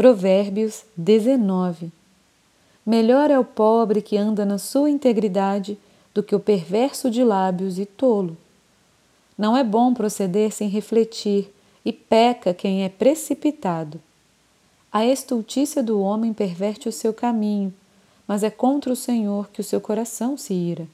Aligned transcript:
Provérbios 0.00 0.86
19. 0.96 1.92
Melhor 2.86 3.30
é 3.30 3.38
o 3.38 3.44
pobre 3.44 4.00
que 4.00 4.16
anda 4.16 4.46
na 4.46 4.56
sua 4.56 4.88
integridade 4.88 5.76
do 6.14 6.22
que 6.22 6.34
o 6.34 6.40
perverso 6.40 7.10
de 7.10 7.22
lábios 7.22 7.78
e 7.78 7.84
tolo. 7.84 8.34
Não 9.36 9.54
é 9.54 9.62
bom 9.62 9.92
proceder 9.92 10.52
sem 10.52 10.70
refletir, 10.70 11.52
e 11.84 11.92
peca 11.92 12.54
quem 12.54 12.82
é 12.82 12.88
precipitado. 12.88 14.00
A 14.90 15.04
estultícia 15.04 15.82
do 15.82 16.00
homem 16.00 16.32
perverte 16.32 16.88
o 16.88 16.92
seu 16.92 17.12
caminho, 17.12 17.70
mas 18.26 18.42
é 18.42 18.48
contra 18.48 18.90
o 18.90 18.96
Senhor 18.96 19.50
que 19.50 19.60
o 19.60 19.64
seu 19.64 19.82
coração 19.82 20.34
se 20.34 20.54
ira. 20.54 20.88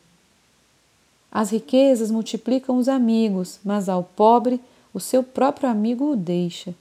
As 1.31 1.51
riquezas 1.51 2.11
multiplicam 2.11 2.77
os 2.77 2.89
amigos, 2.89 3.61
mas 3.65 3.89
ao 3.89 4.03
pobre 4.03 4.61
o 4.93 4.99
seu 4.99 5.23
próprio 5.23 5.69
amigo 5.69 6.11
o 6.11 6.17
deixa. 6.17 6.75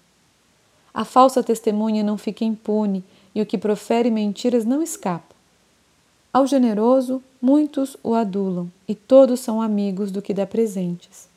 A 0.95 1.03
falsa 1.03 1.43
testemunha 1.43 2.01
não 2.01 2.17
fica 2.17 2.45
impune 2.45 3.03
e 3.35 3.41
o 3.41 3.45
que 3.45 3.57
profere 3.57 4.09
mentiras 4.09 4.63
não 4.63 4.81
escapa. 4.81 5.35
Ao 6.31 6.47
generoso, 6.47 7.21
muitos 7.41 7.97
o 8.01 8.13
adulam 8.13 8.71
e 8.87 8.95
todos 8.95 9.41
são 9.41 9.61
amigos 9.61 10.09
do 10.09 10.21
que 10.21 10.33
dá 10.33 10.47
presentes. 10.47 11.27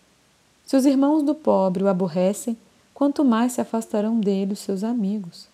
Se 0.65 0.77
os 0.77 0.87
irmãos 0.87 1.25
do 1.25 1.35
pobre 1.35 1.83
o 1.83 1.89
aborrecem, 1.89 2.57
quanto 2.95 3.25
mais 3.25 3.55
se 3.55 3.61
afastarão 3.61 4.21
dele 4.21 4.53
os 4.53 4.61
seus 4.61 4.85
amigos. 4.85 5.49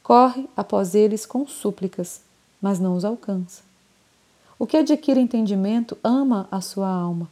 Corre 0.00 0.48
após 0.56 0.94
eles 0.94 1.26
com 1.26 1.44
súplicas, 1.44 2.20
mas 2.60 2.78
não 2.78 2.94
os 2.94 3.04
alcança. 3.04 3.62
O 4.56 4.64
que 4.64 4.76
adquire 4.76 5.18
entendimento 5.18 5.98
ama 6.04 6.46
a 6.52 6.60
sua 6.60 6.88
alma. 6.88 7.28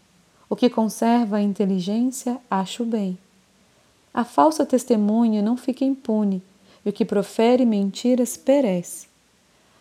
O 0.49 0.57
que 0.57 0.69
conserva 0.69 1.37
a 1.37 1.43
inteligência 1.43 2.39
acha 2.51 2.83
o 2.83 2.87
bem. 2.87 3.17
A 4.13 4.25
falsa 4.25 4.67
testemunha 4.67 5.41
não 5.41 5.57
fica 5.57 5.85
impune, 5.85 6.43
e 6.85 6.89
o 6.89 6.93
que 6.93 7.05
profere 7.05 7.65
mentiras 7.65 8.37
perece. 8.37 9.07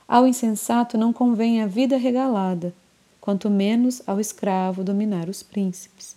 Ao 0.08 0.28
insensato 0.28 0.98
não 0.98 1.12
convém 1.12 1.62
a 1.62 1.68
vida 1.68 1.98
regalada, 1.98 2.74
quanto 3.20 3.50
menos 3.50 4.02
ao 4.08 4.20
escravo 4.20 4.84
dominar 4.84 5.30
os 5.30 5.42
príncipes. 5.42 6.16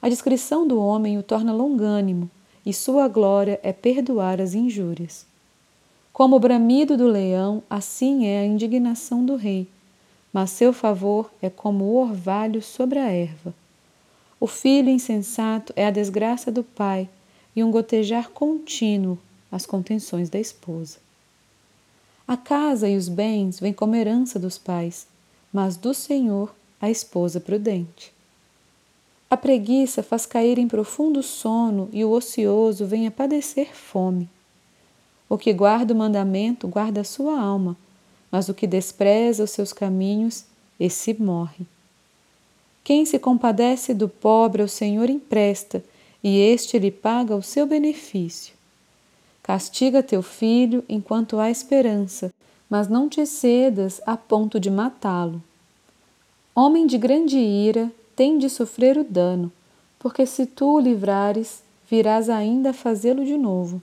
A 0.00 0.08
discrição 0.08 0.66
do 0.66 0.80
homem 0.80 1.18
o 1.18 1.22
torna 1.22 1.52
longânimo, 1.52 2.30
e 2.64 2.72
sua 2.72 3.08
glória 3.08 3.60
é 3.62 3.72
perdoar 3.72 4.40
as 4.40 4.54
injúrias. 4.54 5.26
Como 6.12 6.36
o 6.36 6.40
bramido 6.40 6.96
do 6.96 7.06
leão, 7.06 7.62
assim 7.68 8.26
é 8.26 8.40
a 8.40 8.46
indignação 8.46 9.24
do 9.24 9.36
rei, 9.36 9.68
mas 10.32 10.50
seu 10.50 10.72
favor 10.72 11.30
é 11.42 11.50
como 11.50 11.84
o 11.84 11.96
orvalho 11.96 12.62
sobre 12.62 12.98
a 12.98 13.10
erva. 13.10 13.54
O 14.44 14.46
filho 14.46 14.90
insensato 14.90 15.72
é 15.74 15.86
a 15.86 15.90
desgraça 15.90 16.52
do 16.52 16.62
pai 16.62 17.08
e 17.56 17.64
um 17.64 17.70
gotejar 17.70 18.28
contínuo 18.28 19.18
as 19.50 19.64
contenções 19.64 20.28
da 20.28 20.38
esposa. 20.38 20.98
A 22.28 22.36
casa 22.36 22.86
e 22.86 22.94
os 22.94 23.08
bens 23.08 23.58
vêm 23.58 23.72
como 23.72 23.96
herança 23.96 24.38
dos 24.38 24.58
pais, 24.58 25.06
mas 25.50 25.78
do 25.78 25.94
Senhor 25.94 26.54
a 26.78 26.90
esposa 26.90 27.40
prudente. 27.40 28.12
A 29.30 29.36
preguiça 29.38 30.02
faz 30.02 30.26
cair 30.26 30.58
em 30.58 30.68
profundo 30.68 31.22
sono 31.22 31.88
e 31.90 32.04
o 32.04 32.10
ocioso 32.10 32.84
vem 32.84 33.06
a 33.06 33.10
padecer 33.10 33.74
fome. 33.74 34.28
O 35.26 35.38
que 35.38 35.54
guarda 35.54 35.94
o 35.94 35.96
mandamento 35.96 36.68
guarda 36.68 37.00
a 37.00 37.04
sua 37.04 37.40
alma, 37.40 37.78
mas 38.30 38.50
o 38.50 38.52
que 38.52 38.66
despreza 38.66 39.42
os 39.42 39.52
seus 39.52 39.72
caminhos, 39.72 40.44
esse 40.78 41.14
morre. 41.14 41.64
Quem 42.84 43.06
se 43.06 43.18
compadece 43.18 43.94
do 43.94 44.10
pobre 44.10 44.60
ao 44.60 44.68
Senhor 44.68 45.08
empresta, 45.08 45.82
e 46.22 46.38
este 46.38 46.78
lhe 46.78 46.90
paga 46.90 47.34
o 47.34 47.42
seu 47.42 47.66
benefício. 47.66 48.54
Castiga 49.42 50.02
teu 50.02 50.22
filho 50.22 50.84
enquanto 50.88 51.38
há 51.38 51.50
esperança, 51.50 52.32
mas 52.68 52.86
não 52.86 53.08
te 53.08 53.24
cedas 53.24 54.00
a 54.06 54.16
ponto 54.16 54.60
de 54.60 54.70
matá-lo. 54.70 55.42
Homem 56.54 56.86
de 56.86 56.96
grande 56.98 57.38
ira 57.38 57.90
tem 58.14 58.38
de 58.38 58.48
sofrer 58.48 58.96
o 58.98 59.04
dano, 59.04 59.50
porque 59.98 60.26
se 60.26 60.46
tu 60.46 60.74
o 60.76 60.80
livrares, 60.80 61.62
virás 61.90 62.28
ainda 62.28 62.70
a 62.70 62.74
fazê-lo 62.74 63.24
de 63.24 63.36
novo. 63.36 63.80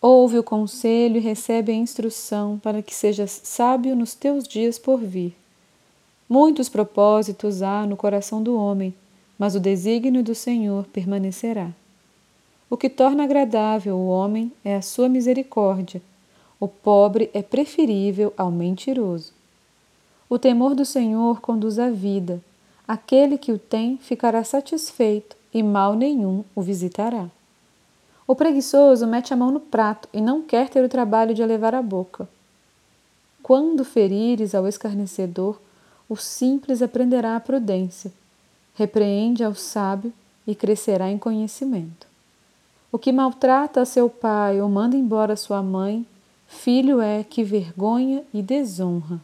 Ouve 0.00 0.38
o 0.38 0.44
conselho 0.44 1.16
e 1.16 1.20
recebe 1.20 1.72
a 1.72 1.74
instrução 1.74 2.58
para 2.58 2.82
que 2.82 2.94
sejas 2.94 3.40
sábio 3.42 3.96
nos 3.96 4.14
teus 4.14 4.46
dias 4.46 4.78
por 4.78 4.98
vir. 4.98 5.34
Muitos 6.28 6.68
propósitos 6.68 7.62
há 7.62 7.86
no 7.86 7.96
coração 7.96 8.42
do 8.42 8.56
homem, 8.56 8.92
mas 9.38 9.54
o 9.54 9.60
desígnio 9.60 10.24
do 10.24 10.34
Senhor 10.34 10.84
permanecerá. 10.86 11.70
O 12.68 12.76
que 12.76 12.88
torna 12.88 13.22
agradável 13.22 13.96
o 13.96 14.08
homem 14.08 14.50
é 14.64 14.74
a 14.74 14.82
sua 14.82 15.08
misericórdia. 15.08 16.02
O 16.58 16.66
pobre 16.66 17.30
é 17.32 17.42
preferível 17.42 18.32
ao 18.36 18.50
mentiroso. 18.50 19.32
O 20.28 20.36
temor 20.36 20.74
do 20.74 20.84
Senhor 20.84 21.40
conduz 21.40 21.78
à 21.78 21.90
vida. 21.90 22.42
Aquele 22.88 23.38
que 23.38 23.52
o 23.52 23.58
tem 23.58 23.96
ficará 23.98 24.42
satisfeito 24.42 25.36
e 25.54 25.62
mal 25.62 25.94
nenhum 25.94 26.42
o 26.56 26.60
visitará. 26.60 27.30
O 28.26 28.34
preguiçoso 28.34 29.06
mete 29.06 29.32
a 29.32 29.36
mão 29.36 29.52
no 29.52 29.60
prato 29.60 30.08
e 30.12 30.20
não 30.20 30.42
quer 30.42 30.68
ter 30.68 30.84
o 30.84 30.88
trabalho 30.88 31.32
de 31.32 31.46
levar 31.46 31.74
a 31.74 31.82
boca. 31.82 32.28
Quando 33.40 33.84
ferires 33.84 34.52
ao 34.52 34.66
escarnecedor, 34.66 35.60
o 36.08 36.16
simples 36.16 36.82
aprenderá 36.82 37.36
a 37.36 37.40
prudência. 37.40 38.12
Repreende 38.74 39.42
ao 39.42 39.54
sábio 39.54 40.12
e 40.46 40.54
crescerá 40.54 41.10
em 41.10 41.18
conhecimento. 41.18 42.06
O 42.92 42.98
que 42.98 43.10
maltrata 43.10 43.80
a 43.80 43.84
seu 43.84 44.08
pai 44.08 44.60
ou 44.60 44.68
manda 44.68 44.96
embora 44.96 45.36
sua 45.36 45.62
mãe, 45.62 46.06
filho 46.46 47.00
é 47.00 47.24
que 47.24 47.42
vergonha 47.42 48.22
e 48.32 48.42
desonra. 48.42 49.20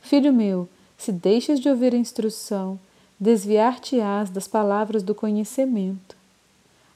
Filho 0.00 0.32
meu, 0.32 0.68
se 0.96 1.12
deixas 1.12 1.60
de 1.60 1.68
ouvir 1.68 1.94
a 1.94 1.98
instrução, 1.98 2.78
desviar-te-ás 3.18 4.30
das 4.30 4.48
palavras 4.48 5.02
do 5.02 5.14
conhecimento. 5.14 6.16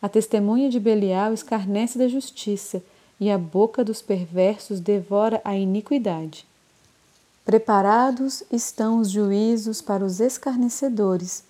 A 0.01 0.09
testemunha 0.09 0.71
de 0.71 0.79
Belial 0.79 1.33
escarnece 1.33 1.99
da 1.99 2.09
justiça, 2.09 2.83
e 3.21 3.31
a 3.31 3.37
boca 3.37 3.85
dos 3.85 4.01
perversos 4.01 4.79
devora 4.79 5.41
a 5.45 5.57
iniquidade. 5.57 6.47
Preparados 7.49 8.43
estão 8.53 9.01
os 9.01 9.09
juízos 9.09 9.81
para 9.81 10.05
os 10.05 10.21
escarnecedores, 10.21 11.45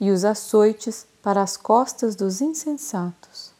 e 0.00 0.10
os 0.10 0.24
açoites 0.24 1.06
para 1.22 1.42
as 1.42 1.54
costas 1.54 2.16
dos 2.16 2.40
insensatos. 2.40 3.52